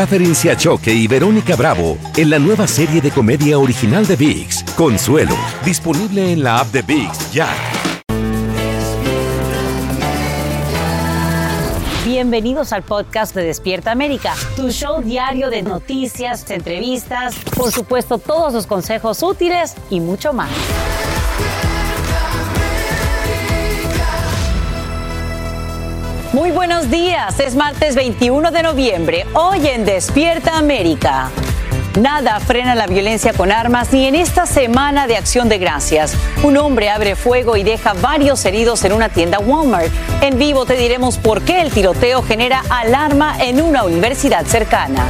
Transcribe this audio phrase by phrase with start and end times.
[0.00, 5.36] Catherine Siachoque y Verónica Bravo en la nueva serie de comedia original de VIX, Consuelo,
[5.62, 7.46] disponible en la app de VIX ya.
[12.06, 18.54] Bienvenidos al podcast de Despierta América, tu show diario de noticias, entrevistas, por supuesto todos
[18.54, 20.48] los consejos útiles y mucho más.
[26.32, 31.28] Muy buenos días, es martes 21 de noviembre, hoy en Despierta América.
[32.00, 36.14] Nada frena la violencia con armas ni en esta semana de acción de gracias.
[36.44, 39.90] Un hombre abre fuego y deja varios heridos en una tienda Walmart.
[40.20, 45.08] En vivo te diremos por qué el tiroteo genera alarma en una universidad cercana.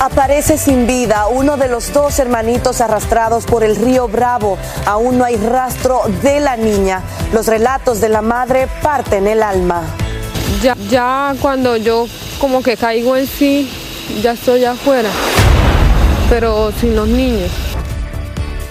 [0.00, 4.56] Aparece sin vida uno de los dos hermanitos arrastrados por el río Bravo.
[4.86, 7.02] Aún no hay rastro de la niña.
[7.34, 9.84] Los relatos de la madre parten el alma.
[10.62, 12.06] Ya, ya cuando yo
[12.40, 13.68] como que caigo en sí,
[14.22, 15.10] ya estoy afuera,
[16.28, 17.50] pero sin los niños.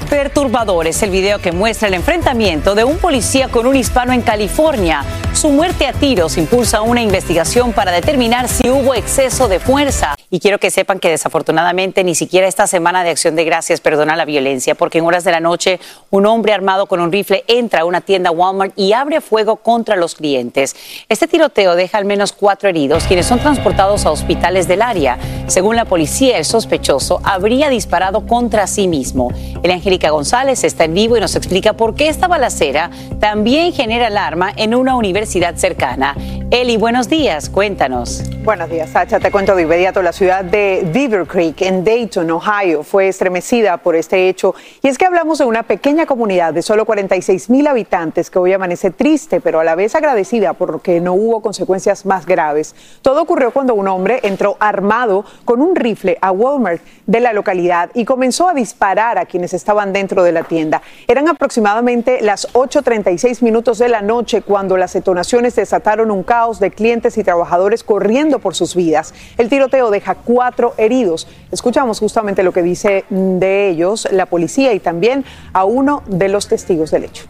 [0.10, 4.22] Perturbador es el video que muestra el enfrentamiento de un policía con un hispano en
[4.22, 5.04] California.
[5.34, 10.15] Su muerte a tiros impulsa una investigación para determinar si hubo exceso de fuerza.
[10.36, 14.18] Y quiero que sepan que desafortunadamente ni siquiera esta semana de acción de gracias perdona
[14.18, 17.84] la violencia, porque en horas de la noche un hombre armado con un rifle entra
[17.84, 20.76] a una tienda Walmart y abre fuego contra los clientes.
[21.08, 25.18] Este tiroteo deja al menos cuatro heridos, quienes son transportados a hospitales del área.
[25.48, 29.32] Según la policía, el sospechoso habría disparado contra sí mismo.
[29.64, 34.08] El Angélica González está en vivo y nos explica por qué esta balacera también genera
[34.08, 36.14] alarma en una universidad cercana.
[36.52, 38.24] Eli, buenos días, cuéntanos.
[38.44, 39.20] Buenos días, Sacha.
[39.20, 40.04] Te cuento de inmediato.
[40.04, 44.54] La ciudad de Beaver Creek, en Dayton, Ohio, fue estremecida por este hecho.
[44.84, 48.54] Y es que hablamos de una pequeña comunidad de solo 46 mil habitantes que hoy
[48.54, 52.76] amanece triste, pero a la vez agradecida porque no hubo consecuencias más graves.
[53.02, 57.90] Todo ocurrió cuando un hombre entró armado con un rifle a Walmart de la localidad
[57.96, 60.84] y comenzó a disparar a quienes estaban dentro de la tienda.
[61.08, 66.70] Eran aproximadamente las 8.36 minutos de la noche cuando las detonaciones desataron un caos de
[66.70, 69.14] clientes y trabajadores corriendo por sus vidas.
[69.38, 71.28] El tiroteo deja cuatro heridos.
[71.52, 75.24] Escuchamos justamente lo que dice de ellos la policía y también
[75.54, 77.26] a uno de los testigos del hecho.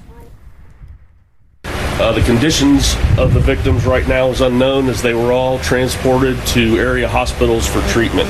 [1.97, 6.35] Uh, the conditions of the victims right now is unknown as they were all transported
[6.45, 8.27] to area hospitals for treatment.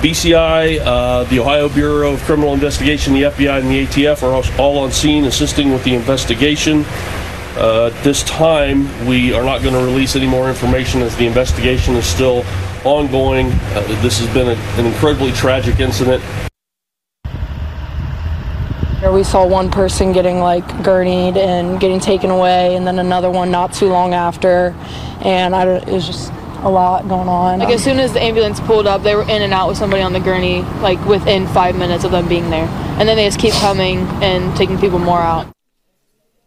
[0.00, 4.78] BCI, uh, the Ohio Bureau of Criminal Investigation, the FBI, and the ATF are all
[4.78, 6.84] on scene assisting with the investigation.
[7.56, 11.26] Uh, at this time, we are not going to release any more information as the
[11.26, 12.44] investigation is still
[12.84, 13.46] ongoing.
[13.46, 16.22] Uh, this has been a, an incredibly tragic incident.
[19.10, 23.50] We saw one person getting like gurneyed and getting taken away, and then another one
[23.50, 24.74] not too long after,
[25.22, 27.60] and I, it was just a lot going on.
[27.60, 30.02] Like as soon as the ambulance pulled up, they were in and out with somebody
[30.02, 32.66] on the gurney, like within five minutes of them being there,
[32.98, 35.55] and then they just keep coming and taking people more out.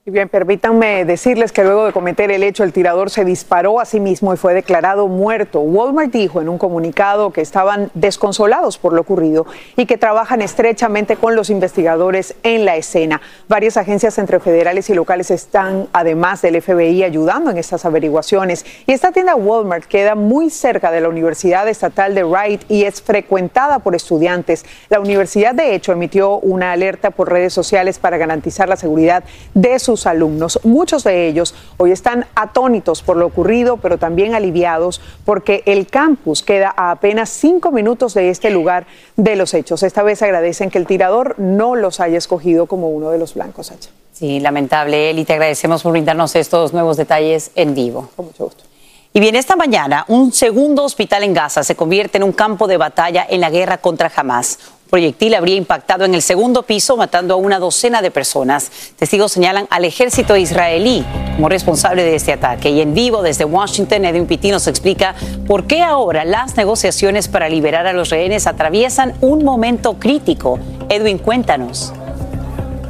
[0.06, 4.00] Bien, permítanme decirles que luego de cometer el hecho, el tirador se disparó a sí
[4.00, 5.60] mismo y fue declarado muerto.
[5.60, 9.46] Walmart dijo en un comunicado que estaban desconsolados por lo ocurrido
[9.76, 13.22] y que trabajan estrechamente con los investigadores en la escena.
[13.50, 18.66] Varias agencias entre federales y locales están, además del FBI, ayudando en estas averiguaciones.
[18.88, 23.02] Y esta tienda Walmart queda muy cerca de la Universidad Estatal de Wright y es
[23.02, 24.66] frecuentada por estudiantes.
[24.88, 29.78] La universidad, de hecho, emitió una alerta por redes sociales para garantizar la seguridad de
[29.78, 30.60] sus alumnos.
[30.64, 36.44] Muchos de ellos hoy están atónitos por lo ocurrido, pero también aliviados porque el campus
[36.44, 39.84] queda a apenas cinco minutos de este lugar de los hechos.
[39.84, 43.68] Esta vez agradecen que el tirador no los haya escogido como uno de los blancos,
[43.68, 43.90] Sacha.
[44.14, 45.24] Sí, lamentable, Eli.
[45.24, 48.10] Te agradecemos por brindarnos estos nuevos detalles en vivo.
[48.16, 48.66] Con mucho gusto.
[49.12, 52.78] Y bien, esta mañana, un segundo hospital en Gaza se convierte en un campo de
[52.78, 54.60] batalla en la guerra contra Hamas.
[54.90, 58.72] Proyectil habría impactado en el segundo piso, matando a una docena de personas.
[58.98, 61.06] Testigos señalan al ejército israelí
[61.36, 62.72] como responsable de este ataque.
[62.72, 65.14] Y en vivo desde Washington, Edwin Pitti nos explica
[65.46, 70.60] por qué ahora las negociaciones para liberar a los rehenes atraviesan un momento crítico.
[70.90, 71.94] Edwin, cuéntanos.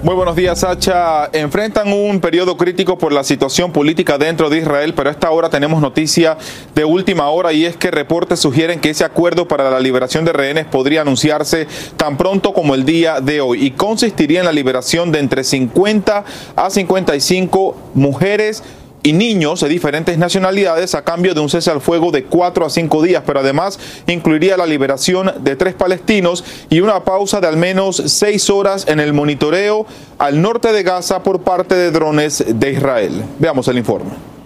[0.01, 1.25] Muy buenos días, Sacha.
[1.33, 5.49] Enfrentan un periodo crítico por la situación política dentro de Israel, pero a esta hora
[5.49, 6.37] tenemos noticia
[6.73, 10.31] de última hora y es que reportes sugieren que ese acuerdo para la liberación de
[10.31, 11.67] rehenes podría anunciarse
[11.97, 16.23] tan pronto como el día de hoy y consistiría en la liberación de entre 50
[16.55, 18.63] a 55 mujeres
[19.03, 22.69] y niños de diferentes nacionalidades a cambio de un cese al fuego de cuatro a
[22.69, 27.57] cinco días, pero además incluiría la liberación de tres palestinos y una pausa de al
[27.57, 29.85] menos seis horas en el monitoreo
[30.17, 33.23] al norte de Gaza por parte de drones de Israel.
[33.39, 34.38] Veamos el informe.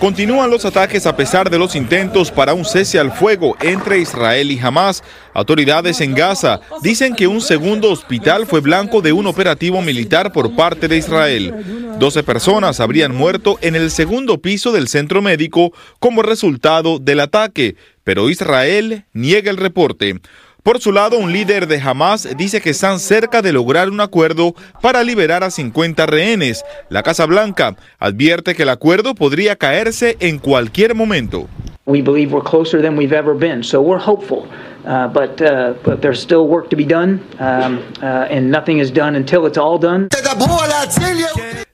[0.00, 4.52] Continúan los ataques a pesar de los intentos para un cese al fuego entre Israel
[4.52, 5.02] y Hamas.
[5.34, 10.54] Autoridades en Gaza dicen que un segundo hospital fue blanco de un operativo militar por
[10.54, 11.96] parte de Israel.
[11.98, 17.74] 12 personas habrían muerto en el segundo piso del centro médico como resultado del ataque,
[18.04, 20.20] pero Israel niega el reporte.
[20.68, 24.54] Por su lado, un líder de Hamas dice que están cerca de lograr un acuerdo
[24.82, 26.62] para liberar a 50 rehenes.
[26.90, 31.48] La Casa Blanca advierte que el acuerdo podría caerse en cualquier momento.
[31.86, 34.46] We believe we're closer than we've ever been, so we're hopeful.
[34.84, 38.90] Uh, but, uh, but there's still work to be done, um, uh, and nothing is
[38.90, 40.08] done until it's all done.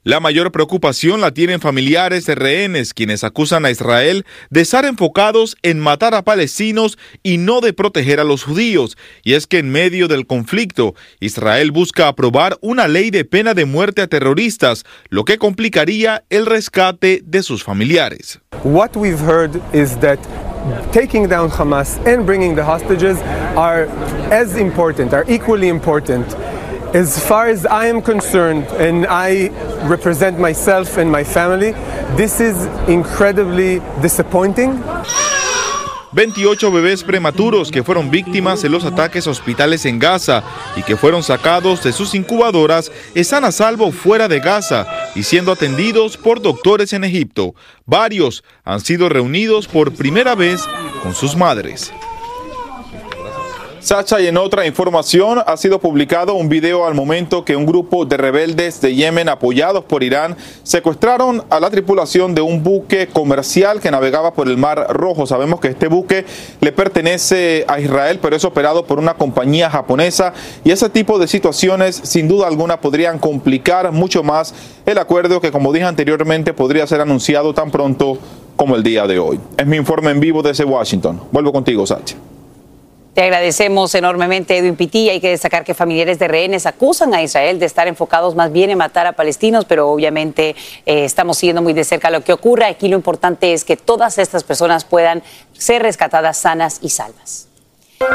[0.03, 5.57] La mayor preocupación la tienen familiares de rehenes, quienes acusan a Israel de estar enfocados
[5.63, 8.97] en matar a palestinos y no de proteger a los judíos.
[9.23, 13.65] Y es que en medio del conflicto, Israel busca aprobar una ley de pena de
[13.65, 18.39] muerte a terroristas, lo que complicaría el rescate de sus familiares.
[18.63, 20.19] What we've heard is that
[20.91, 23.21] taking down Hamas and bringing the hostages
[23.55, 23.83] are
[24.31, 26.25] as important, are equally important.
[26.95, 29.49] As far as I am concerned, and I
[29.87, 31.71] represent myself and my family,
[32.15, 34.81] this is incredibly disappointing.
[36.15, 40.43] 28 bebés prematuros que fueron víctimas de los ataques hospitales en Gaza
[40.77, 45.51] y que fueron sacados de sus incubadoras están a salvo fuera de Gaza y siendo
[45.51, 47.53] atendidos por doctores en Egipto.
[47.85, 50.61] Varios han sido reunidos por primera vez
[51.03, 51.91] con sus madres.
[53.85, 58.03] Sacha, y en otra información ha sido publicado un video al momento que un grupo
[58.03, 63.79] de rebeldes de Yemen apoyados por Irán secuestraron a la tripulación de un buque comercial
[63.79, 65.27] que navegaba por el Mar Rojo.
[65.27, 66.25] Sabemos que este buque
[66.61, 70.33] le pertenece a Israel, pero es operado por una compañía japonesa
[70.63, 74.55] y ese tipo de situaciones sin duda alguna podrían complicar mucho más
[74.87, 78.17] el acuerdo que como dije anteriormente podría ser anunciado tan pronto
[78.55, 79.39] como el día de hoy.
[79.57, 81.21] Es mi informe en vivo desde Washington.
[81.31, 82.15] Vuelvo contigo, Sacha.
[83.15, 85.09] Te agradecemos enormemente, Edwin Pití.
[85.09, 88.71] Hay que destacar que familiares de rehenes acusan a Israel de estar enfocados más bien
[88.71, 90.53] en matar a palestinos, pero obviamente
[90.85, 92.65] eh, estamos siguiendo muy de cerca lo que ocurre.
[92.65, 95.23] Aquí lo importante es que todas estas personas puedan
[95.53, 97.47] ser rescatadas sanas y salvas.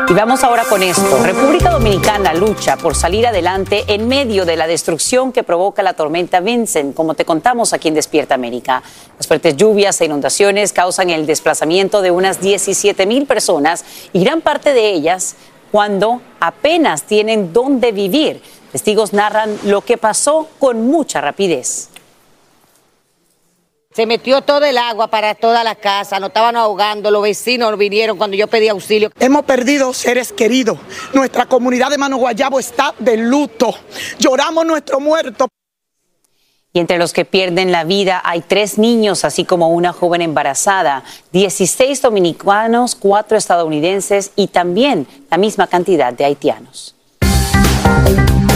[0.08, 1.22] Y vamos ahora con esto.
[1.22, 6.40] República Dominicana lucha por salir adelante en medio de la destrucción que provoca la tormenta
[6.40, 8.82] Vincent, como te contamos aquí en Despierta América.
[9.16, 14.42] Las fuertes lluvias e inundaciones causan el desplazamiento de unas 17 mil personas y gran
[14.42, 15.36] parte de ellas
[15.72, 18.42] cuando apenas tienen dónde vivir.
[18.72, 21.89] Testigos narran lo que pasó con mucha rapidez.
[23.92, 28.16] Se metió todo el agua para toda la casa, nos estaban ahogando, los vecinos vinieron
[28.16, 29.10] cuando yo pedí auxilio.
[29.18, 30.78] Hemos perdido seres queridos.
[31.12, 33.74] Nuestra comunidad de Mano Guayabo está de luto.
[34.20, 35.48] Lloramos nuestro muerto.
[36.72, 41.02] Y entre los que pierden la vida hay tres niños, así como una joven embarazada,
[41.32, 46.94] 16 dominicanos, cuatro estadounidenses y también la misma cantidad de haitianos.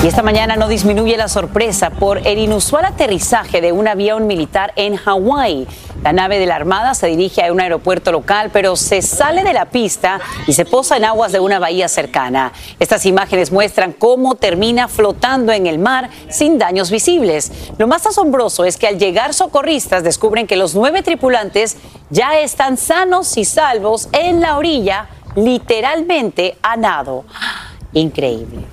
[0.05, 4.75] Y esta mañana no disminuye la sorpresa por el inusual aterrizaje de un avión militar
[4.77, 5.67] en Hawái.
[6.03, 9.55] La nave de la Armada se dirige a un aeropuerto local, pero se sale de
[9.55, 12.53] la pista y se posa en aguas de una bahía cercana.
[12.79, 17.51] Estas imágenes muestran cómo termina flotando en el mar sin daños visibles.
[17.79, 21.79] Lo más asombroso es que al llegar socorristas descubren que los nueve tripulantes
[22.11, 27.25] ya están sanos y salvos en la orilla, literalmente a nado.
[27.95, 28.67] Increíble.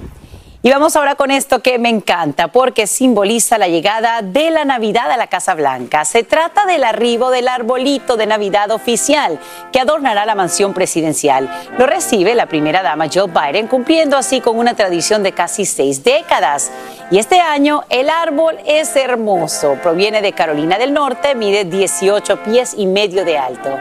[0.64, 5.10] Y vamos ahora con esto que me encanta porque simboliza la llegada de la Navidad
[5.10, 6.06] a la Casa Blanca.
[6.06, 9.40] Se trata del arribo del arbolito de Navidad oficial
[9.72, 11.50] que adornará la mansión presidencial.
[11.80, 16.04] Lo recibe la primera dama Joe Biden cumpliendo así con una tradición de casi seis
[16.04, 16.70] décadas.
[17.10, 19.80] Y este año el árbol es hermoso.
[19.82, 23.80] Proviene de Carolina del Norte, mide 18 pies y medio de alto.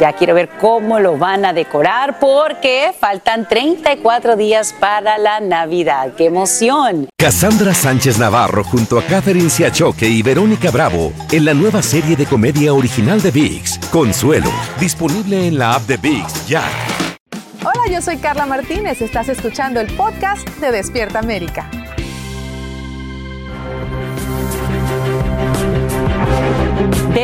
[0.00, 6.14] Ya quiero ver cómo lo van a decorar porque faltan 34 días para la Navidad.
[6.16, 7.10] ¡Qué emoción!
[7.18, 12.24] Cassandra Sánchez Navarro junto a Catherine Siachoque y Verónica Bravo en la nueva serie de
[12.24, 16.64] comedia original de VIX, Consuelo, disponible en la app de VIX ya.
[17.60, 19.02] Hola, yo soy Carla Martínez.
[19.02, 21.70] Estás escuchando el podcast de Despierta América.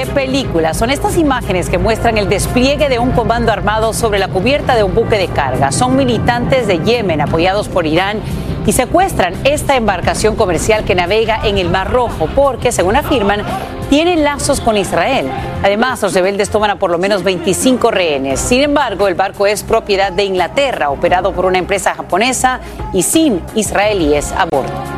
[0.07, 0.75] De película.
[0.75, 4.83] Son estas imágenes que muestran el despliegue de un comando armado sobre la cubierta de
[4.83, 5.73] un buque de carga.
[5.73, 8.21] Son militantes de Yemen apoyados por Irán
[8.67, 13.43] y secuestran esta embarcación comercial que navega en el Mar Rojo porque, según afirman,
[13.89, 15.29] tienen lazos con Israel.
[15.63, 18.41] Además, los rebeldes toman a por lo menos 25 rehenes.
[18.41, 22.61] Sin embargo, el barco es propiedad de Inglaterra, operado por una empresa japonesa
[22.93, 24.96] y sin israelíes a bordo.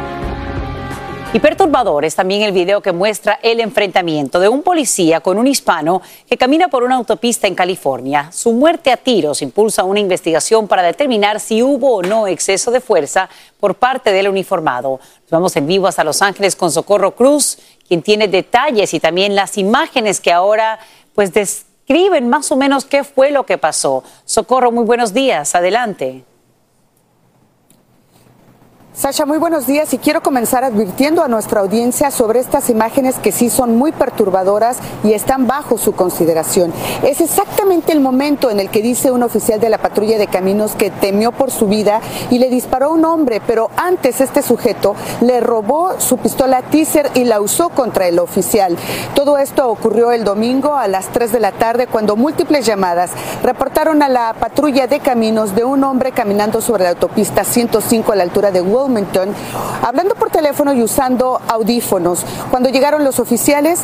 [1.31, 5.47] Y perturbador es también el video que muestra el enfrentamiento de un policía con un
[5.47, 8.33] hispano que camina por una autopista en California.
[8.33, 12.81] Su muerte a tiros impulsa una investigación para determinar si hubo o no exceso de
[12.81, 13.29] fuerza
[13.61, 15.01] por parte del uniformado.
[15.25, 19.35] Nos vamos en vivo hasta Los Ángeles con Socorro Cruz, quien tiene detalles y también
[19.35, 20.79] las imágenes que ahora
[21.15, 24.03] pues describen más o menos qué fue lo que pasó.
[24.25, 25.55] Socorro, muy buenos días.
[25.55, 26.25] Adelante.
[28.99, 33.31] Sasha, muy buenos días y quiero comenzar advirtiendo a nuestra audiencia sobre estas imágenes que
[33.31, 36.73] sí son muy perturbadoras y están bajo su consideración.
[37.05, 40.73] Es exactamente el momento en el que dice un oficial de la patrulla de caminos
[40.73, 42.01] que temió por su vida
[42.31, 47.09] y le disparó a un hombre, pero antes este sujeto le robó su pistola teaser
[47.15, 48.77] y la usó contra el oficial.
[49.15, 53.13] Todo esto ocurrió el domingo a las 3 de la tarde cuando múltiples llamadas
[53.45, 58.17] reportaron a la patrulla de caminos de un hombre caminando sobre la autopista 105 a
[58.17, 58.61] la altura de
[59.83, 62.25] Hablando por teléfono y usando audífonos.
[62.51, 63.81] Cuando llegaron los oficiales,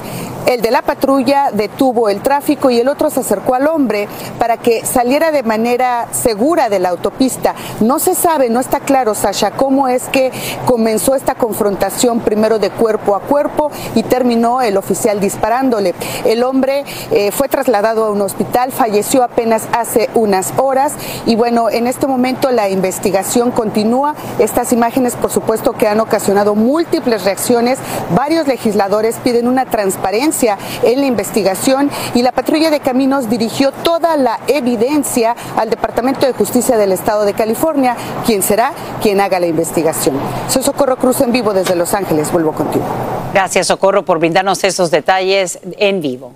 [0.46, 4.08] el de la patrulla detuvo el tráfico y el otro se acercó al hombre
[4.38, 7.54] para que saliera de manera segura de la autopista.
[7.80, 10.32] No se sabe, no está claro, Sasha, cómo es que
[10.66, 15.94] comenzó esta confrontación primero de cuerpo a cuerpo y terminó el oficial disparándole.
[16.24, 20.92] El hombre eh, fue trasladado a un hospital, falleció apenas hace unas horas
[21.26, 24.14] y bueno, en este momento la investigación continúa.
[24.38, 27.78] Estas imágenes por supuesto, que han ocasionado múltiples reacciones.
[28.14, 34.16] Varios legisladores piden una transparencia en la investigación y la patrulla de caminos dirigió toda
[34.16, 38.72] la evidencia al Departamento de Justicia del Estado de California, quien será
[39.02, 40.16] quien haga la investigación.
[40.48, 42.30] Soy Socorro Cruz en vivo desde Los Ángeles.
[42.30, 42.84] Vuelvo contigo.
[43.32, 46.32] Gracias, Socorro, por brindarnos esos detalles en vivo.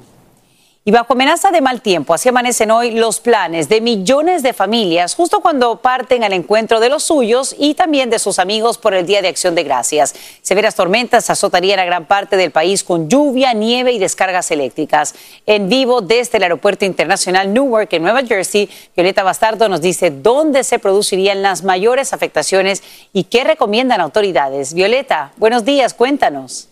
[0.89, 5.15] Y bajo amenaza de mal tiempo, así amanecen hoy los planes de millones de familias,
[5.15, 9.05] justo cuando parten al encuentro de los suyos y también de sus amigos por el
[9.05, 10.15] Día de Acción de Gracias.
[10.41, 15.15] Severas tormentas azotarían a gran parte del país con lluvia, nieve y descargas eléctricas.
[15.45, 20.65] En vivo desde el Aeropuerto Internacional Newark en Nueva Jersey, Violeta Bastardo nos dice dónde
[20.65, 24.73] se producirían las mayores afectaciones y qué recomiendan autoridades.
[24.73, 26.71] Violeta, buenos días, cuéntanos.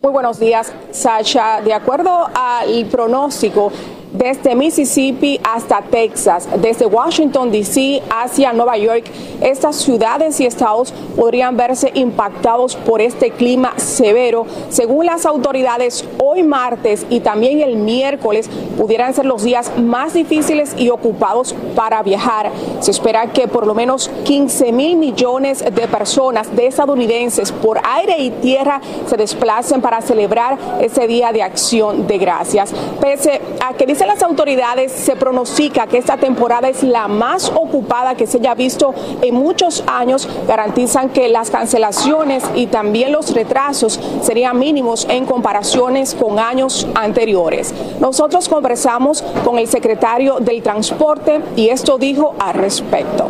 [0.00, 1.60] Muy buenos días, Sasha.
[1.60, 3.72] De acuerdo al pronóstico,
[4.12, 8.02] desde Mississippi hasta Texas, desde Washington, D.C.
[8.10, 9.04] hacia Nueva York,
[9.40, 14.46] estas ciudades y estados podrían verse impactados por este clima severo.
[14.68, 20.74] Según las autoridades, hoy martes y también el miércoles pudieran ser los días más difíciles
[20.76, 22.50] y ocupados para viajar.
[22.80, 28.18] Se espera que por lo menos 15 mil millones de personas, de estadounidenses, por aire
[28.18, 32.72] y tierra se desplacen para celebrar ese día de acción de gracias.
[33.00, 38.14] Pese a que Dicen las autoridades, se pronostica que esta temporada es la más ocupada
[38.14, 40.28] que se haya visto en muchos años.
[40.46, 47.74] Garantizan que las cancelaciones y también los retrasos serían mínimos en comparaciones con años anteriores.
[47.98, 53.28] Nosotros conversamos con el secretario del Transporte y esto dijo al respecto.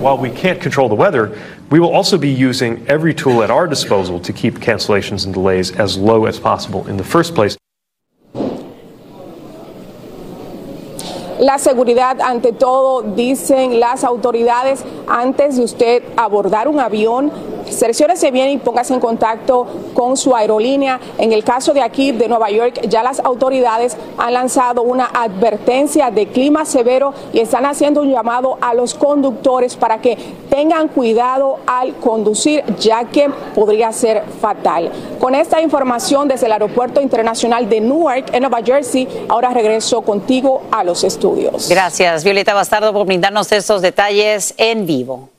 [0.00, 1.32] While we can't control the weather,
[1.72, 5.72] we will also be using every tool at our disposal to keep cancellations and delays
[5.80, 7.56] as low as possible in the first place.
[11.40, 17.32] La seguridad ante todo, dicen las autoridades, antes de usted abordar un avión,
[17.68, 21.00] cerciórese bien y póngase en contacto con su aerolínea.
[21.18, 26.10] En el caso de aquí, de Nueva York, ya las autoridades han lanzado una advertencia
[26.10, 30.16] de clima severo y están haciendo un llamado a los conductores para que
[30.50, 34.90] tengan cuidado al conducir, ya que podría ser fatal.
[35.24, 40.64] Con esta información desde el Aeropuerto Internacional de Newark, en Nueva Jersey, ahora regreso contigo
[40.70, 41.66] a los estudios.
[41.70, 45.30] Gracias, Violeta Bastardo, por brindarnos estos detalles en vivo.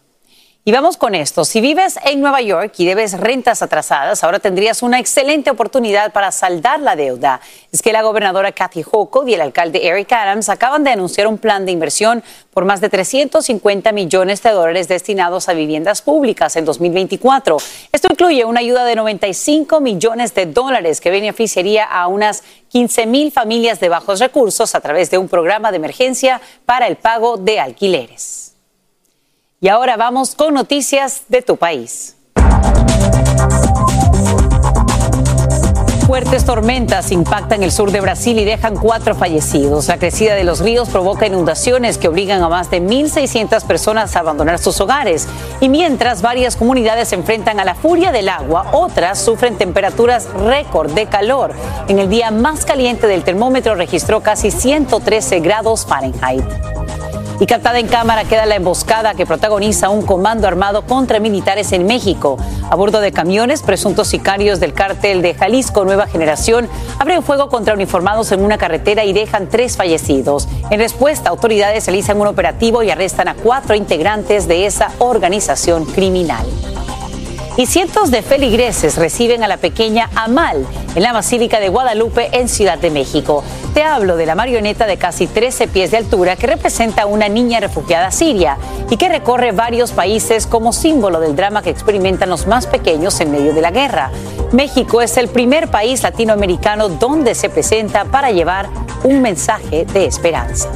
[0.68, 1.46] Y vamos con esto.
[1.46, 6.32] Si vives en Nueva York y debes rentas atrasadas, ahora tendrías una excelente oportunidad para
[6.32, 7.40] saldar la deuda.
[7.72, 11.38] Es que la gobernadora Kathy Hochul y el alcalde Eric Adams acaban de anunciar un
[11.38, 16.66] plan de inversión por más de 350 millones de dólares destinados a viviendas públicas en
[16.66, 17.58] 2024.
[17.92, 23.32] Esto incluye una ayuda de 95 millones de dólares que beneficiaría a unas 15 mil
[23.32, 27.60] familias de bajos recursos a través de un programa de emergencia para el pago de
[27.60, 28.45] alquileres.
[29.66, 32.16] Y ahora vamos con noticias de tu país.
[36.06, 39.88] Fuertes tormentas impactan el sur de Brasil y dejan cuatro fallecidos.
[39.88, 44.20] La crecida de los ríos provoca inundaciones que obligan a más de 1.600 personas a
[44.20, 45.28] abandonar sus hogares.
[45.60, 50.92] Y mientras varias comunidades se enfrentan a la furia del agua, otras sufren temperaturas récord
[50.92, 51.54] de calor.
[51.88, 56.46] En el día más caliente del termómetro registró casi 113 grados Fahrenheit.
[57.38, 61.86] Y captada en cámara queda la emboscada que protagoniza un comando armado contra militares en
[61.86, 62.38] México.
[62.70, 67.74] A bordo de camiones, presuntos sicarios del cártel de Jalisco Nueva Generación abren fuego contra
[67.74, 70.48] uniformados en una carretera y dejan tres fallecidos.
[70.70, 76.46] En respuesta, autoridades realizan un operativo y arrestan a cuatro integrantes de esa organización criminal
[77.58, 82.50] y cientos de feligreses reciben a la pequeña Amal en la Basílica de Guadalupe en
[82.50, 83.44] Ciudad de México.
[83.74, 87.30] Te hablo de la marioneta de casi 13 pies de altura que representa a una
[87.30, 88.58] niña refugiada siria
[88.90, 93.32] y que recorre varios países como símbolo del drama que experimentan los más pequeños en
[93.32, 94.12] medio de la guerra.
[94.52, 98.68] México es el primer país latinoamericano donde se presenta para llevar
[99.04, 100.70] un mensaje de esperanza.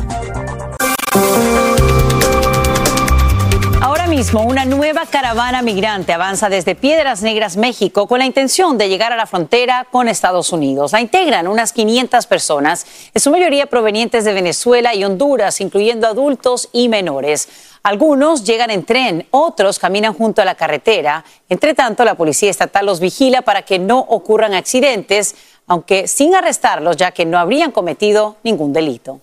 [4.19, 9.13] Mismo, una nueva caravana migrante avanza desde Piedras Negras, México, con la intención de llegar
[9.13, 10.91] a la frontera con Estados Unidos.
[10.91, 16.67] La integran unas 500 personas, en su mayoría provenientes de Venezuela y Honduras, incluyendo adultos
[16.73, 17.47] y menores.
[17.81, 21.23] Algunos llegan en tren, otros caminan junto a la carretera.
[21.47, 25.33] Entre tanto, la policía estatal los vigila para que no ocurran accidentes,
[25.65, 29.21] aunque sin arrestarlos, ya que no habrían cometido ningún delito.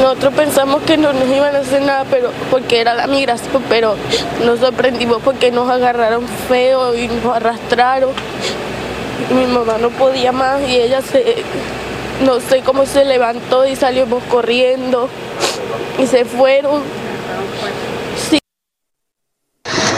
[0.00, 3.96] Nosotros pensamos que no nos iban a hacer nada, pero porque era la migración, pero
[4.44, 8.10] nos sorprendimos porque nos agarraron feo y nos arrastraron.
[9.30, 11.36] mi mamá no podía más y ella se,
[12.24, 15.08] no sé cómo se levantó y salimos corriendo
[15.98, 16.82] y se fueron.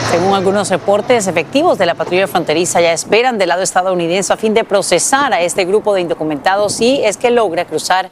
[0.09, 4.53] Según algunos reportes, efectivos de la patrulla fronteriza ya esperan del lado estadounidense a fin
[4.53, 8.11] de procesar a este grupo de indocumentados si es que logra cruzar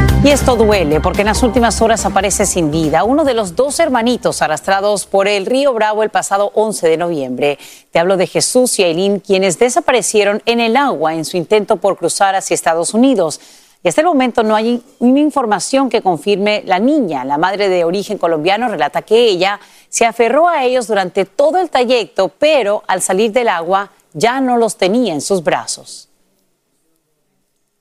[0.23, 3.79] Y esto duele porque en las últimas horas aparece sin vida uno de los dos
[3.79, 7.57] hermanitos arrastrados por el río Bravo el pasado 11 de noviembre.
[7.89, 11.97] Te hablo de Jesús y Aileen, quienes desaparecieron en el agua en su intento por
[11.97, 13.41] cruzar hacia Estados Unidos.
[13.83, 17.25] Y hasta el momento no hay una información que confirme la niña.
[17.25, 21.71] La madre de origen colombiano relata que ella se aferró a ellos durante todo el
[21.71, 26.10] trayecto, pero al salir del agua ya no los tenía en sus brazos.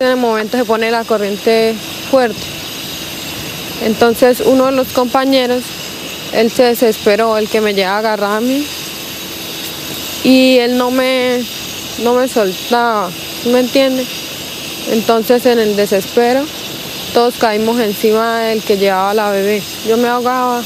[0.03, 1.75] En el momento se pone la corriente
[2.11, 2.41] fuerte.
[3.83, 5.63] Entonces uno de los compañeros,
[6.33, 8.67] él se desesperó, el que me llega a a mí.
[10.25, 11.45] Y él no me,
[12.03, 13.11] no me soltaba,
[13.53, 14.07] ¿me entiende?
[14.91, 16.47] Entonces en el desespero
[17.13, 19.63] todos caímos encima del que llevaba la bebé.
[19.87, 20.63] Yo me ahogaba.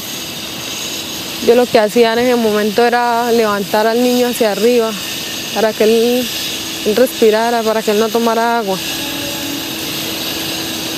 [1.45, 4.89] Yo lo que hacía en ese momento era levantar al niño hacia arriba
[5.53, 6.25] para que él
[6.95, 8.77] respirara, para que él no tomara agua.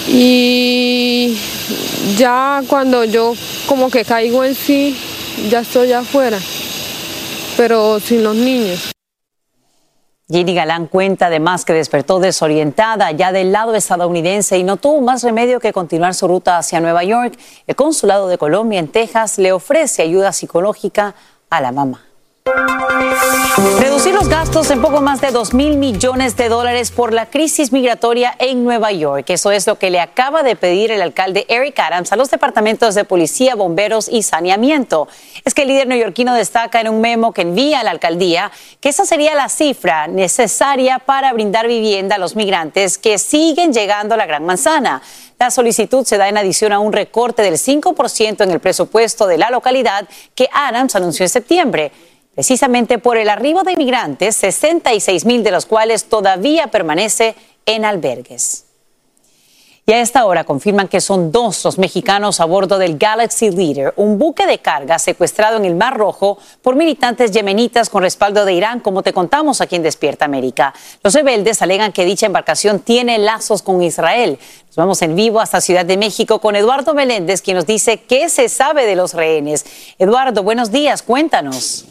[0.08, 1.38] Y
[2.18, 3.34] ya cuando yo
[3.68, 4.98] como que caigo en sí,
[5.50, 6.40] ya estoy afuera,
[7.58, 8.92] pero sin los niños.
[10.30, 15.24] Ginny Galán cuenta además que despertó desorientada ya del lado estadounidense y no tuvo más
[15.24, 17.38] remedio que continuar su ruta hacia Nueva York.
[17.66, 21.16] El consulado de Colombia en Texas le ofrece ayuda psicológica
[21.50, 22.07] a la mamá.
[23.80, 27.72] Reducir los gastos en poco más de 2 mil millones de dólares por la crisis
[27.74, 29.30] migratoria en Nueva York.
[29.30, 32.96] Eso es lo que le acaba de pedir el alcalde Eric Adams a los departamentos
[32.96, 35.08] de policía, bomberos y saneamiento.
[35.44, 38.90] Es que el líder neoyorquino destaca en un memo que envía a la alcaldía que
[38.90, 44.18] esa sería la cifra necesaria para brindar vivienda a los migrantes que siguen llegando a
[44.18, 45.02] la Gran Manzana.
[45.40, 49.38] La solicitud se da en adición a un recorte del 5% en el presupuesto de
[49.38, 51.92] la localidad que Adams anunció en septiembre
[52.38, 57.34] precisamente por el arribo de inmigrantes, 66 mil de los cuales todavía permanece
[57.66, 58.66] en albergues.
[59.88, 63.92] Y a esta hora confirman que son dos los mexicanos a bordo del Galaxy Leader,
[63.96, 68.54] un buque de carga secuestrado en el Mar Rojo por militantes yemenitas con respaldo de
[68.54, 70.76] Irán, como te contamos aquí en Despierta América.
[71.02, 74.38] Los rebeldes alegan que dicha embarcación tiene lazos con Israel.
[74.68, 78.30] Nos vamos en vivo hasta Ciudad de México con Eduardo Meléndez, quien nos dice qué
[78.30, 79.66] se sabe de los rehenes.
[79.98, 81.88] Eduardo, buenos días, cuéntanos.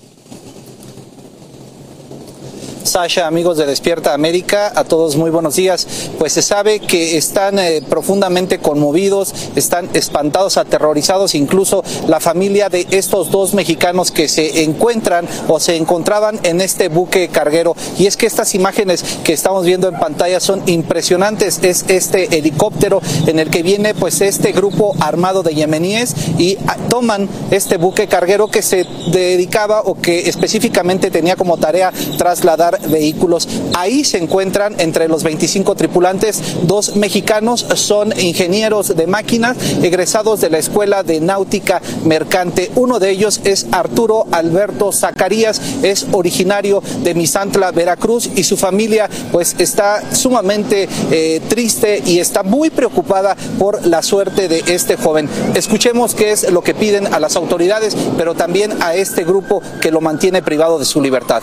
[2.87, 5.87] Sasha, amigos de Despierta América, a todos muy buenos días.
[6.19, 12.87] Pues se sabe que están eh, profundamente conmovidos, están espantados, aterrorizados, incluso la familia de
[12.91, 17.75] estos dos mexicanos que se encuentran o se encontraban en este buque carguero.
[17.99, 21.59] Y es que estas imágenes que estamos viendo en pantalla son impresionantes.
[21.63, 26.77] Es este helicóptero en el que viene pues este grupo armado de yemeníes y ah,
[26.89, 33.49] toman este buque carguero que se dedicaba o que específicamente tenía como tarea trasladar vehículos.
[33.75, 40.51] Ahí se encuentran entre los 25 tripulantes dos mexicanos, son ingenieros de máquinas egresados de
[40.51, 42.71] la Escuela de Náutica Mercante.
[42.75, 49.09] Uno de ellos es Arturo Alberto Zacarías, es originario de Misantla, Veracruz y su familia
[49.33, 55.29] pues está sumamente eh, triste y está muy preocupada por la suerte de este joven.
[55.55, 59.91] Escuchemos qué es lo que piden a las autoridades, pero también a este grupo que
[59.91, 61.43] lo mantiene privado de su libertad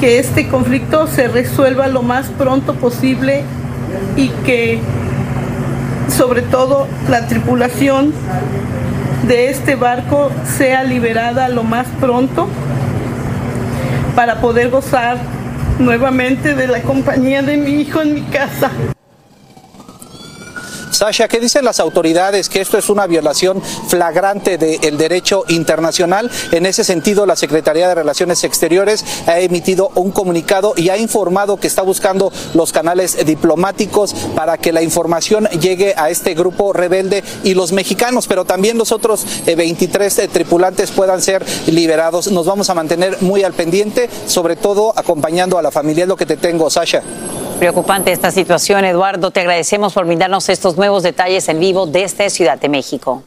[0.00, 3.42] que este conflicto se resuelva lo más pronto posible
[4.16, 4.80] y que
[6.08, 8.12] sobre todo la tripulación
[9.26, 12.48] de este barco sea liberada lo más pronto
[14.14, 15.18] para poder gozar
[15.78, 18.70] nuevamente de la compañía de mi hijo en mi casa.
[20.98, 22.48] Sasha, ¿qué dicen las autoridades?
[22.48, 26.28] Que esto es una violación flagrante del derecho internacional.
[26.50, 31.56] En ese sentido, la Secretaría de Relaciones Exteriores ha emitido un comunicado y ha informado
[31.56, 37.22] que está buscando los canales diplomáticos para que la información llegue a este grupo rebelde
[37.44, 42.32] y los mexicanos, pero también los otros 23 eh, eh, tripulantes puedan ser liberados.
[42.32, 46.02] Nos vamos a mantener muy al pendiente, sobre todo acompañando a la familia.
[46.02, 47.04] Es lo que te tengo, Sasha.
[47.58, 49.32] Preocupante esta situación, Eduardo.
[49.32, 53.24] Te agradecemos por brindarnos estos nuevos detalles en vivo desde Ciudad de México.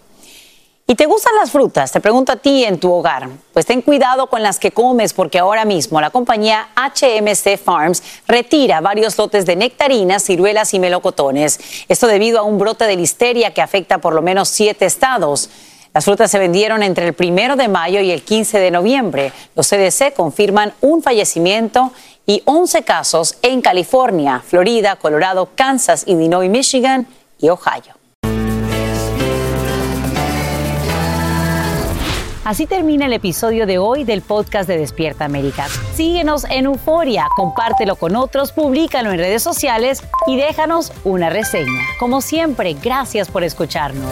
[0.88, 1.91] ¿Y te gustan las frutas?
[1.91, 3.28] Te pregunto a ti en tu hogar.
[3.52, 8.80] Pues ten cuidado con las que comes porque ahora mismo la compañía HMC Farms retira
[8.80, 11.60] varios lotes de nectarinas, ciruelas y melocotones.
[11.89, 15.50] Esto debido a un brote de listeria que afecta por lo menos siete estados.
[15.94, 19.34] Las frutas se vendieron entre el primero de mayo y el 15 de noviembre.
[19.58, 21.91] Los CDC confirman un fallecimiento
[22.25, 27.07] y 11 casos en California, Florida, Colorado, Kansas, Illinois, Michigan
[27.39, 28.01] y Ohio.
[32.43, 35.67] Así termina el episodio de hoy del podcast de Despierta América.
[35.93, 41.81] Síguenos en Euforia, compártelo con otros, públicalo en redes sociales y déjanos una reseña.
[41.99, 44.12] Como siempre, gracias por escucharnos.